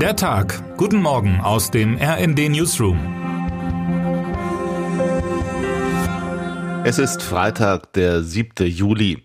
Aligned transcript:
Der 0.00 0.14
Tag. 0.14 0.76
Guten 0.76 1.00
Morgen 1.00 1.40
aus 1.40 1.70
dem 1.70 1.96
RND 1.96 2.50
Newsroom. 2.50 2.98
Es 6.84 6.98
ist 6.98 7.22
Freitag, 7.22 7.94
der 7.94 8.22
7. 8.22 8.66
Juli. 8.66 9.24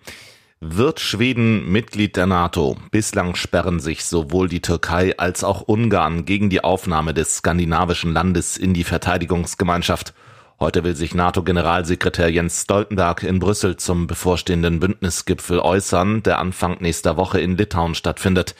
Wird 0.61 1.01
Schweden 1.01 1.69
Mitglied 1.69 2.15
der 2.15 2.25
NATO? 2.25 2.77
Bislang 2.89 3.35
sperren 3.35 3.81
sich 3.81 4.05
sowohl 4.05 4.47
die 4.47 4.61
Türkei 4.61 5.17
als 5.17 5.43
auch 5.43 5.61
Ungarn 5.63 6.23
gegen 6.23 6.49
die 6.49 6.63
Aufnahme 6.63 7.13
des 7.13 7.39
skandinavischen 7.39 8.13
Landes 8.13 8.55
in 8.55 8.73
die 8.73 8.85
Verteidigungsgemeinschaft. 8.85 10.13
Heute 10.57 10.85
will 10.85 10.95
sich 10.95 11.13
NATO-Generalsekretär 11.13 12.29
Jens 12.29 12.61
Stoltenberg 12.61 13.23
in 13.23 13.39
Brüssel 13.39 13.75
zum 13.75 14.07
bevorstehenden 14.07 14.79
Bündnisgipfel 14.79 15.59
äußern, 15.59 16.23
der 16.23 16.39
Anfang 16.39 16.77
nächster 16.79 17.17
Woche 17.17 17.41
in 17.41 17.57
Litauen 17.57 17.93
stattfindet. 17.93 18.55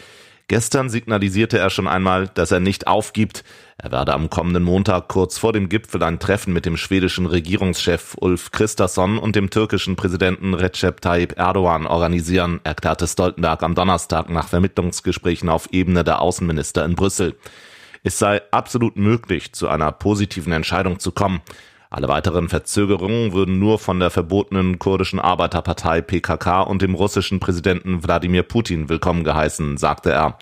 Gestern 0.48 0.90
signalisierte 0.90 1.58
er 1.58 1.70
schon 1.70 1.88
einmal, 1.88 2.28
dass 2.28 2.52
er 2.52 2.60
nicht 2.60 2.88
aufgibt. 2.88 3.44
Er 3.78 3.92
werde 3.92 4.14
am 4.14 4.30
kommenden 4.30 4.64
Montag 4.64 5.08
kurz 5.08 5.38
vor 5.38 5.54
dem 5.54 5.70
Gipfel 5.70 6.04
ein 6.04 6.20
Treffen 6.20 6.54
mit 6.54 6.66
dem 6.66 6.78
schwedischen 6.78 7.26
Regierungschef 7.26 8.16
Ulf 8.20 8.52
Christasson 8.52 9.18
und 9.18 9.36
dem 9.36 9.50
türkischen 9.50 9.96
Präsidenten 9.96 10.54
Recep 10.54 11.02
Tayyip 11.02 11.38
Erdogan 11.38 11.88
organisieren, 11.88 12.60
erklärte 12.64 13.08
Stoltenberg 13.08 13.64
am 13.64 13.76
Donnerstag 13.76 14.30
nach 14.30 14.50
Vermittlungsgesprächen 14.50 15.50
auf 15.50 15.70
Ebene 15.72 16.04
der 16.04 16.22
Außenminister 16.22 16.86
in 16.86 16.96
Brüssel. 16.96 17.36
Es 18.04 18.18
sei 18.20 18.42
absolut 18.52 18.98
möglich, 18.98 19.54
zu 19.54 19.68
einer 19.68 19.92
positiven 19.92 20.54
Entscheidung 20.54 21.00
zu 21.00 21.12
kommen. 21.12 21.42
Alle 21.94 22.08
weiteren 22.08 22.48
Verzögerungen 22.48 23.34
würden 23.34 23.60
nur 23.60 23.78
von 23.78 24.00
der 24.00 24.12
verbotenen 24.12 24.80
kurdischen 24.80 25.20
Arbeiterpartei 25.20 26.00
PKK 26.00 26.62
und 26.62 26.82
dem 26.82 26.96
russischen 26.96 27.42
Präsidenten 27.42 28.02
Wladimir 28.02 28.44
Putin 28.44 28.88
willkommen 28.88 29.26
geheißen, 29.26 29.76
sagte 29.76 30.10
er. 30.10 30.40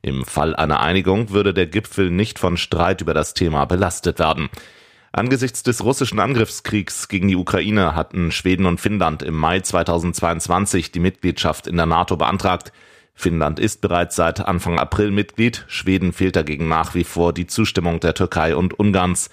Im 0.00 0.24
Fall 0.24 0.56
einer 0.56 0.80
Einigung 0.80 1.28
würde 1.28 1.52
der 1.52 1.66
Gipfel 1.66 2.08
nicht 2.08 2.38
von 2.38 2.56
Streit 2.56 3.02
über 3.02 3.12
das 3.12 3.34
Thema 3.34 3.66
belastet 3.66 4.18
werden. 4.18 4.48
Angesichts 5.12 5.62
des 5.62 5.84
russischen 5.84 6.18
Angriffskriegs 6.18 7.08
gegen 7.08 7.28
die 7.28 7.36
Ukraine 7.36 7.94
hatten 7.94 8.32
Schweden 8.32 8.64
und 8.64 8.80
Finnland 8.80 9.22
im 9.22 9.34
Mai 9.34 9.60
2022 9.60 10.92
die 10.92 11.00
Mitgliedschaft 11.00 11.66
in 11.66 11.76
der 11.76 11.84
NATO 11.84 12.16
beantragt. 12.16 12.72
Finnland 13.12 13.60
ist 13.60 13.82
bereits 13.82 14.16
seit 14.16 14.40
Anfang 14.40 14.78
April 14.78 15.10
Mitglied, 15.10 15.66
Schweden 15.68 16.14
fehlt 16.14 16.36
dagegen 16.36 16.68
nach 16.68 16.94
wie 16.94 17.04
vor 17.04 17.34
die 17.34 17.46
Zustimmung 17.46 18.00
der 18.00 18.14
Türkei 18.14 18.56
und 18.56 18.78
Ungarns. 18.78 19.28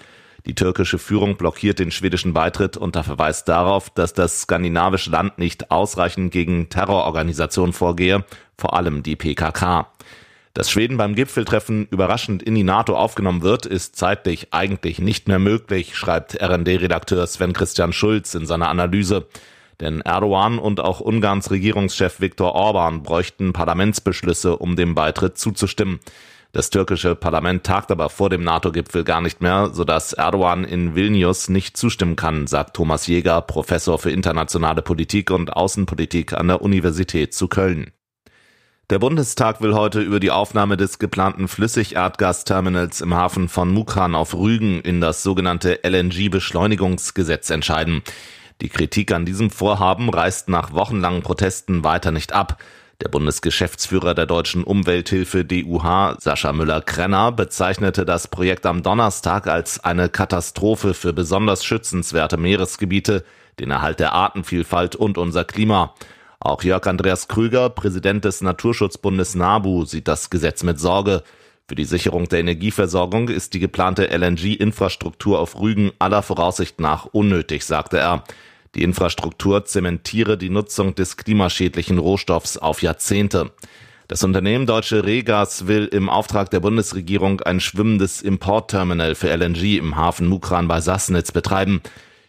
Die 0.46 0.56
türkische 0.56 1.00
Führung 1.00 1.38
blockiert 1.38 1.80
den 1.80 1.90
schwedischen 1.90 2.34
Beitritt 2.34 2.76
unter 2.76 3.04
Verweis 3.04 3.46
darauf, 3.46 3.90
dass 3.90 4.14
das 4.14 4.42
skandinavische 4.42 5.10
Land 5.10 5.38
nicht 5.40 5.72
ausreichend 5.72 6.34
gegen 6.34 6.68
Terrororganisationen 6.68 7.72
vorgehe, 7.72 8.26
vor 8.58 8.74
allem 8.74 9.04
die 9.04 9.16
PKK. 9.16 9.88
Dass 10.54 10.70
Schweden 10.70 10.98
beim 10.98 11.16
Gipfeltreffen 11.16 11.88
überraschend 11.90 12.44
in 12.44 12.56
die 12.56 12.64
NATO 12.64 12.96
aufgenommen 12.96 13.42
wird, 13.42 13.66
ist 13.66 13.96
zeitlich 13.96 14.50
eigentlich 14.52 15.00
nicht 15.00 15.28
mehr 15.28 15.40
möglich, 15.40 15.96
schreibt 15.96 16.40
RND-Redakteur 16.40 17.26
Sven 17.26 17.54
Christian 17.54 17.94
Schulz 17.94 18.36
in 18.36 18.46
seiner 18.46 18.70
Analyse. 18.70 19.26
Denn 19.80 20.02
Erdogan 20.02 20.60
und 20.60 20.80
auch 20.80 21.00
Ungarns 21.00 21.50
Regierungschef 21.50 22.20
Viktor 22.20 22.54
Orban 22.54 23.02
bräuchten 23.02 23.54
Parlamentsbeschlüsse, 23.54 24.58
um 24.58 24.76
dem 24.76 24.94
Beitritt 24.94 25.38
zuzustimmen. 25.38 26.00
Das 26.54 26.70
türkische 26.70 27.16
Parlament 27.16 27.64
tagt 27.64 27.90
aber 27.90 28.12
vor 28.12 28.30
dem 28.30 28.44
NATO-Gipfel 28.44 29.04
gar 29.04 29.22
nicht 29.22 29.42
mehr, 29.42 29.72
sodass 29.74 30.14
Erdogan 30.14 30.66
in 30.66 30.94
Vilnius 30.94 31.50
nicht 31.50 31.76
zustimmen 31.76 32.16
kann, 32.16 32.46
sagt 32.46 32.76
Thomas 32.76 33.08
Jäger, 33.08 33.42
Professor 33.42 33.98
für 33.98 34.12
internationale 34.12 34.84
Politik 34.84 35.32
und 35.32 35.52
Außenpolitik 35.52 36.34
an 36.34 36.50
der 36.50 36.62
Universität 36.62 37.34
zu 37.34 37.48
Köln. 37.48 37.92
Der 38.92 39.00
Bundestag 39.00 39.62
will 39.62 39.74
heute 39.74 40.02
über 40.02 40.20
die 40.20 40.30
Aufnahme 40.30 40.78
des 40.78 41.00
geplanten 41.00 41.48
Flüssigerdgasterminals 41.48 43.02
im 43.02 43.16
Hafen 43.16 43.50
von 43.50 43.70
Mukran 43.74 44.14
auf 44.14 44.36
Rügen 44.36 44.80
in 44.82 45.02
das 45.02 45.24
sogenannte 45.24 45.80
LNG-Beschleunigungsgesetz 45.84 47.50
entscheiden. 47.50 48.04
Die 48.62 48.70
Kritik 48.70 49.12
an 49.12 49.26
diesem 49.26 49.50
Vorhaben 49.50 50.08
reißt 50.08 50.50
nach 50.50 50.72
wochenlangen 50.72 51.24
Protesten 51.24 51.84
weiter 51.84 52.12
nicht 52.12 52.32
ab. 52.32 52.62
Der 53.04 53.10
Bundesgeschäftsführer 53.10 54.14
der 54.14 54.26
Deutschen 54.26 54.64
Umwelthilfe 54.64 55.44
DUH, 55.44 56.16
Sascha 56.22 56.54
Müller-Krenner, 56.54 57.34
bezeichnete 57.34 58.06
das 58.06 58.30
Projekt 58.30 58.66
am 58.66 58.82
Donnerstag 58.82 59.48
als 59.48 59.84
eine 59.84 60.08
Katastrophe 60.08 60.94
für 60.94 61.12
besonders 61.12 61.66
schützenswerte 61.66 62.38
Meeresgebiete, 62.38 63.26
den 63.60 63.72
Erhalt 63.72 64.00
der 64.00 64.14
Artenvielfalt 64.14 64.96
und 64.96 65.18
unser 65.18 65.44
Klima. 65.44 65.94
Auch 66.40 66.64
Jörg 66.64 66.88
Andreas 66.88 67.28
Krüger, 67.28 67.70
Präsident 67.70 68.24
des 68.24 68.40
Naturschutzbundes 68.40 69.36
NABU, 69.36 69.84
sieht 69.84 70.08
das 70.08 70.30
Gesetz 70.30 70.64
mit 70.64 70.80
Sorge. 70.80 71.24
Für 71.68 71.76
die 71.76 71.84
Sicherung 71.84 72.30
der 72.30 72.40
Energieversorgung 72.40 73.28
ist 73.28 73.54
die 73.54 73.60
geplante 73.60 74.06
LNG-Infrastruktur 74.16 75.40
auf 75.40 75.60
Rügen 75.60 75.92
aller 76.00 76.22
Voraussicht 76.22 76.80
nach 76.80 77.04
unnötig, 77.08 77.66
sagte 77.66 77.98
er. 77.98 78.24
Die 78.76 78.84
Infrastruktur 78.84 79.66
zementiere 79.66 80.38
die 80.38 80.50
Nutzung 80.50 80.96
des 80.96 81.18
klimaschädlichen 81.18 82.00
Rohstoffs 82.00 82.58
auf 82.58 82.82
Jahrzehnte. 82.82 83.52
Das 84.08 84.24
Unternehmen 84.24 84.66
Deutsche 84.66 85.06
Regas 85.06 85.68
will 85.68 85.86
im 85.86 86.10
Auftrag 86.10 86.50
der 86.50 86.60
Bundesregierung 86.60 87.42
ein 87.42 87.60
schwimmendes 87.60 88.22
Importterminal 88.22 89.16
für 89.16 89.30
LNG 89.30 89.78
im 89.78 89.96
Hafen 89.96 90.28
Mukran 90.28 90.68
bei 90.68 90.82
Sassnitz 90.82 91.32
betreiben. 91.32 91.82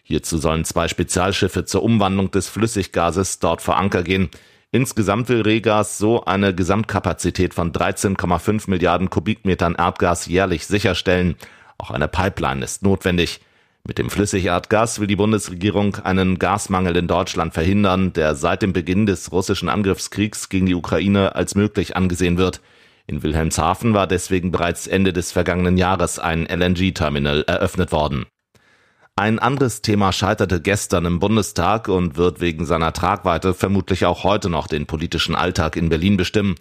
Hierzu 0.03 0.39
sollen 0.39 0.65
zwei 0.65 0.87
Spezialschiffe 0.87 1.65
zur 1.65 1.83
Umwandlung 1.83 2.31
des 2.31 2.49
Flüssiggases 2.49 3.39
dort 3.39 3.63
vor 3.63 3.77
Anker 3.77 4.03
gehen. 4.03 4.29
Insgesamt 4.71 5.29
will 5.29 5.43
Regas 5.43 5.99
so 5.99 6.25
eine 6.25 6.55
Gesamtkapazität 6.55 7.55
von 7.55 7.73
13,5 7.73 8.69
Milliarden 8.69 9.09
Kubikmetern 9.09 9.75
Erdgas 9.75 10.27
jährlich 10.27 10.67
sicherstellen. 10.67 11.37
Auch 11.79 11.91
eine 11.91 12.09
Pipeline 12.09 12.65
ist 12.65 12.83
notwendig. 12.83 13.41
Mit 13.87 13.99
dem 13.99 14.09
Flüssigerdgas 14.09 14.99
will 14.99 15.07
die 15.07 15.17
Bundesregierung 15.17 15.97
einen 15.97 16.39
Gasmangel 16.39 16.97
in 16.97 17.07
Deutschland 17.07 17.53
verhindern, 17.53 18.15
der 18.15 18.35
seit 18.35 18.63
dem 18.63 18.73
Beginn 18.73 19.05
des 19.05 19.31
russischen 19.31 19.69
Angriffskriegs 19.69 20.49
gegen 20.49 20.65
die 20.65 20.75
Ukraine 20.75 21.35
als 21.35 21.55
möglich 21.55 21.95
angesehen 21.95 22.39
wird. 22.39 22.63
In 23.07 23.23
Wilhelmshaven 23.23 23.93
war 23.93 24.07
deswegen 24.07 24.51
bereits 24.51 24.87
Ende 24.87 25.13
des 25.13 25.33
vergangenen 25.33 25.77
Jahres 25.77 26.19
ein 26.19 26.47
LNG-Terminal 26.47 27.43
eröffnet 27.43 27.93
worden. 27.93 28.25
Ein 29.17 29.39
anderes 29.39 29.83
Thema 29.83 30.13
scheiterte 30.13 30.63
gestern 30.63 31.05
im 31.05 31.21
Bundestag 31.21 31.89
und 31.89 32.17
wird 32.17 32.41
wegen 32.41 32.65
seiner 32.65 32.95
Tragweite 32.95 33.53
vermutlich 33.53 34.07
auch 34.07 34.25
heute 34.25 34.49
noch 34.49 34.67
den 34.67 34.87
politischen 34.87 35.35
Alltag 35.35 35.77
in 35.77 35.91
Berlin 35.91 36.17
bestimmen. 36.17 36.55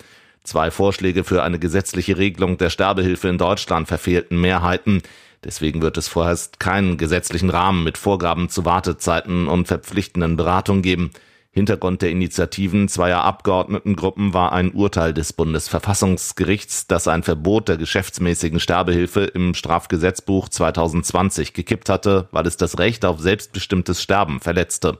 Zwei 0.43 0.71
Vorschläge 0.71 1.23
für 1.23 1.41
eine 1.41 1.57
gesetzliche 1.57 2.17
Regelung 2.17 2.57
der 2.57 2.69
Sterbehilfe 2.69 3.29
in 3.29 3.37
Deutschland 3.37 3.87
verfehlten 3.87 4.41
Mehrheiten. 4.41 5.01
Deswegen 5.43 5.81
wird 5.81 5.97
es 5.97 6.07
vorerst 6.07 6.59
keinen 6.59 6.97
gesetzlichen 6.97 7.49
Rahmen 7.49 7.83
mit 7.83 7.97
Vorgaben 7.97 8.49
zu 8.49 8.65
Wartezeiten 8.65 9.47
und 9.47 9.67
verpflichtenden 9.67 10.37
Beratungen 10.37 10.81
geben. 10.81 11.11
Hintergrund 11.55 12.01
der 12.01 12.09
Initiativen 12.09 12.87
zweier 12.87 13.23
Abgeordnetengruppen 13.23 14.33
war 14.33 14.53
ein 14.53 14.71
Urteil 14.71 15.13
des 15.13 15.33
Bundesverfassungsgerichts, 15.33 16.87
das 16.87 17.07
ein 17.07 17.21
Verbot 17.21 17.69
der 17.69 17.77
geschäftsmäßigen 17.77 18.59
Sterbehilfe 18.59 19.21
im 19.25 19.53
Strafgesetzbuch 19.53 20.49
2020 20.49 21.53
gekippt 21.53 21.89
hatte, 21.89 22.27
weil 22.31 22.47
es 22.47 22.57
das 22.57 22.79
Recht 22.79 23.05
auf 23.05 23.19
selbstbestimmtes 23.19 24.01
Sterben 24.01 24.39
verletzte. 24.39 24.97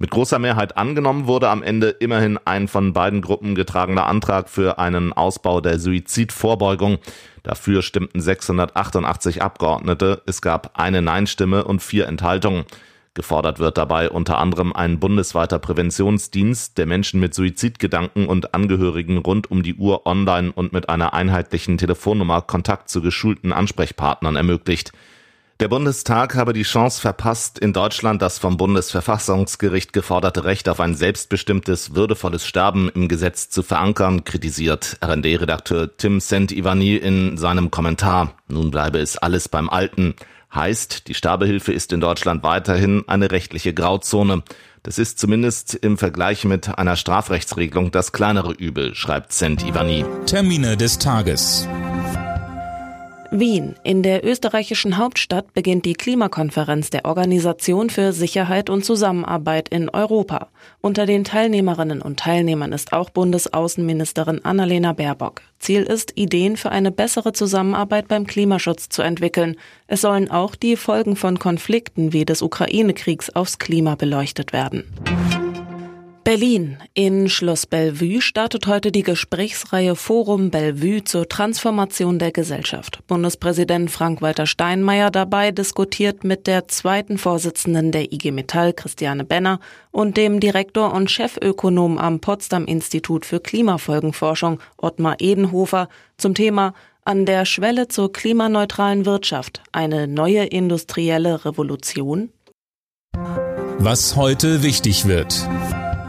Mit 0.00 0.10
großer 0.10 0.38
Mehrheit 0.38 0.76
angenommen 0.76 1.26
wurde 1.26 1.48
am 1.48 1.62
Ende 1.62 1.88
immerhin 1.88 2.38
ein 2.44 2.68
von 2.68 2.92
beiden 2.92 3.20
Gruppen 3.20 3.54
getragener 3.54 4.06
Antrag 4.06 4.48
für 4.48 4.78
einen 4.78 5.12
Ausbau 5.12 5.60
der 5.60 5.80
Suizidvorbeugung. 5.80 6.98
Dafür 7.48 7.80
stimmten 7.80 8.20
688 8.20 9.40
Abgeordnete. 9.40 10.20
Es 10.26 10.42
gab 10.42 10.78
eine 10.78 11.00
Nein-Stimme 11.00 11.64
und 11.64 11.80
vier 11.80 12.06
Enthaltungen. 12.06 12.66
Gefordert 13.14 13.58
wird 13.58 13.78
dabei 13.78 14.10
unter 14.10 14.36
anderem 14.36 14.74
ein 14.74 15.00
bundesweiter 15.00 15.58
Präventionsdienst, 15.58 16.76
der 16.76 16.84
Menschen 16.84 17.20
mit 17.20 17.32
Suizidgedanken 17.32 18.26
und 18.26 18.52
Angehörigen 18.52 19.16
rund 19.16 19.50
um 19.50 19.62
die 19.62 19.76
Uhr 19.76 20.06
online 20.06 20.52
und 20.52 20.74
mit 20.74 20.90
einer 20.90 21.14
einheitlichen 21.14 21.78
Telefonnummer 21.78 22.42
Kontakt 22.42 22.90
zu 22.90 23.00
geschulten 23.00 23.54
Ansprechpartnern 23.54 24.36
ermöglicht. 24.36 24.92
Der 25.60 25.66
Bundestag 25.66 26.36
habe 26.36 26.52
die 26.52 26.62
Chance 26.62 27.00
verpasst, 27.00 27.58
in 27.58 27.72
Deutschland 27.72 28.22
das 28.22 28.38
vom 28.38 28.56
Bundesverfassungsgericht 28.56 29.92
geforderte 29.92 30.44
Recht 30.44 30.68
auf 30.68 30.78
ein 30.78 30.94
selbstbestimmtes, 30.94 31.96
würdevolles 31.96 32.46
Sterben 32.46 32.88
im 32.94 33.08
Gesetz 33.08 33.50
zu 33.50 33.64
verankern, 33.64 34.22
kritisiert 34.22 34.98
RD-Redakteur 35.04 35.96
Tim 35.96 36.20
Sent-Ivani 36.20 36.94
in 36.94 37.36
seinem 37.36 37.72
Kommentar. 37.72 38.34
Nun 38.46 38.70
bleibe 38.70 39.00
es 39.00 39.18
alles 39.18 39.48
beim 39.48 39.68
Alten. 39.68 40.14
Heißt, 40.54 41.08
die 41.08 41.14
Sterbehilfe 41.14 41.72
ist 41.72 41.92
in 41.92 42.00
Deutschland 42.00 42.44
weiterhin 42.44 43.02
eine 43.08 43.32
rechtliche 43.32 43.74
Grauzone. 43.74 44.44
Das 44.84 44.96
ist 45.00 45.18
zumindest 45.18 45.74
im 45.74 45.98
Vergleich 45.98 46.44
mit 46.44 46.78
einer 46.78 46.94
Strafrechtsregelung 46.94 47.90
das 47.90 48.12
kleinere 48.12 48.52
Übel, 48.52 48.94
schreibt 48.94 49.32
Sent-Ivani. 49.32 50.04
Termine 50.24 50.76
des 50.76 50.98
Tages. 50.98 51.66
Wien. 53.30 53.74
In 53.84 54.02
der 54.02 54.24
österreichischen 54.24 54.96
Hauptstadt 54.96 55.52
beginnt 55.52 55.84
die 55.84 55.92
Klimakonferenz 55.92 56.88
der 56.88 57.04
Organisation 57.04 57.90
für 57.90 58.14
Sicherheit 58.14 58.70
und 58.70 58.86
Zusammenarbeit 58.86 59.68
in 59.68 59.90
Europa. 59.90 60.48
Unter 60.80 61.04
den 61.04 61.24
Teilnehmerinnen 61.24 62.00
und 62.00 62.18
Teilnehmern 62.18 62.72
ist 62.72 62.94
auch 62.94 63.10
Bundesaußenministerin 63.10 64.44
Annalena 64.44 64.94
Baerbock. 64.94 65.42
Ziel 65.58 65.82
ist, 65.82 66.16
Ideen 66.16 66.56
für 66.56 66.70
eine 66.70 66.90
bessere 66.90 67.32
Zusammenarbeit 67.32 68.08
beim 68.08 68.26
Klimaschutz 68.26 68.88
zu 68.88 69.02
entwickeln. 69.02 69.56
Es 69.88 70.00
sollen 70.00 70.30
auch 70.30 70.54
die 70.54 70.76
Folgen 70.76 71.14
von 71.14 71.38
Konflikten 71.38 72.14
wie 72.14 72.24
des 72.24 72.40
Ukraine-Kriegs 72.40 73.30
aufs 73.30 73.58
Klima 73.58 73.94
beleuchtet 73.94 74.54
werden. 74.54 74.84
Berlin. 76.28 76.76
In 76.92 77.30
Schloss 77.30 77.64
Bellevue 77.64 78.20
startet 78.20 78.66
heute 78.66 78.92
die 78.92 79.02
Gesprächsreihe 79.02 79.96
Forum 79.96 80.50
Bellevue 80.50 81.02
zur 81.02 81.26
Transformation 81.26 82.18
der 82.18 82.32
Gesellschaft. 82.32 82.98
Bundespräsident 83.06 83.90
Frank-Walter 83.90 84.44
Steinmeier 84.44 85.10
dabei 85.10 85.52
diskutiert 85.52 86.24
mit 86.24 86.46
der 86.46 86.68
zweiten 86.68 87.16
Vorsitzenden 87.16 87.92
der 87.92 88.12
IG 88.12 88.30
Metall, 88.30 88.74
Christiane 88.74 89.24
Benner, 89.24 89.58
und 89.90 90.18
dem 90.18 90.38
Direktor 90.38 90.92
und 90.92 91.10
Chefökonom 91.10 91.96
am 91.96 92.20
Potsdam 92.20 92.66
Institut 92.66 93.24
für 93.24 93.40
Klimafolgenforschung, 93.40 94.60
Ottmar 94.76 95.16
Edenhofer, 95.20 95.88
zum 96.18 96.34
Thema 96.34 96.74
an 97.06 97.24
der 97.24 97.46
Schwelle 97.46 97.88
zur 97.88 98.12
klimaneutralen 98.12 99.06
Wirtschaft. 99.06 99.62
Eine 99.72 100.06
neue 100.06 100.44
industrielle 100.44 101.46
Revolution? 101.46 102.28
Was 103.78 104.14
heute 104.14 104.62
wichtig 104.62 105.06
wird. 105.06 105.48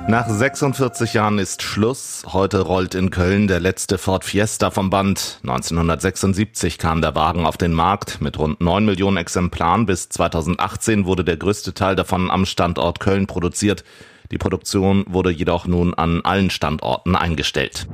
Nach 0.10 0.28
46 0.28 1.14
Jahren 1.14 1.38
ist 1.38 1.62
Schluss. 1.62 2.24
Heute 2.34 2.62
rollt 2.62 2.96
in 2.96 3.12
Köln 3.12 3.48
der 3.48 3.60
letzte 3.60 4.00
Ford 4.00 4.26
Fiesta 4.26 4.72
vom 4.72 4.90
Band. 4.90 5.38
1976 5.44 6.80
kam 6.80 7.00
der 7.02 7.14
Wagen 7.14 7.46
auf 7.46 7.58
den 7.58 7.74
Markt 7.74 8.20
mit 8.20 8.40
rund 8.40 8.60
9 8.60 8.86
Millionen 8.86 9.18
Exemplaren. 9.18 9.86
Bis 9.86 10.10
2018 10.10 11.06
wurde 11.06 11.24
der 11.24 11.38
größte 11.38 11.76
Teil 11.76 11.96
davon 11.96 12.32
am 12.32 12.48
Standort 12.48 13.00
Köln 13.00 13.28
produziert. 13.28 13.84
Die 14.32 14.40
Produktion 14.40 15.06
wurde 15.08 15.30
jedoch 15.30 15.68
nun 15.68 15.94
an 15.94 16.22
allen 16.22 16.50
Standorten 16.50 17.16
eingestellt. 17.16 17.86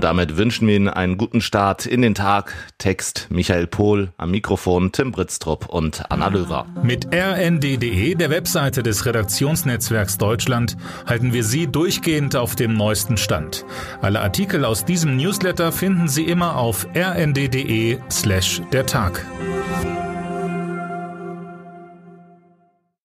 Und 0.00 0.04
damit 0.04 0.38
wünschen 0.38 0.66
wir 0.66 0.76
Ihnen 0.76 0.88
einen 0.88 1.18
guten 1.18 1.42
Start 1.42 1.84
in 1.84 2.00
den 2.00 2.14
Tag. 2.14 2.54
Text 2.78 3.26
Michael 3.28 3.66
Pohl, 3.66 4.14
am 4.16 4.30
Mikrofon 4.30 4.92
Tim 4.92 5.12
Britztrup 5.12 5.68
und 5.68 6.10
Anna 6.10 6.28
Löwer. 6.28 6.64
Mit 6.82 7.14
rnd.de, 7.14 8.14
der 8.14 8.30
Webseite 8.30 8.82
des 8.82 9.04
Redaktionsnetzwerks 9.04 10.16
Deutschland, 10.16 10.78
halten 11.04 11.34
wir 11.34 11.44
Sie 11.44 11.66
durchgehend 11.66 12.34
auf 12.34 12.56
dem 12.56 12.72
neuesten 12.72 13.18
Stand. 13.18 13.66
Alle 14.00 14.20
Artikel 14.20 14.64
aus 14.64 14.86
diesem 14.86 15.18
Newsletter 15.18 15.70
finden 15.70 16.08
Sie 16.08 16.24
immer 16.24 16.56
auf 16.56 16.86
rnd.de 16.96 17.98
slash 18.10 18.62
der 18.72 18.86
Tag. 18.86 19.26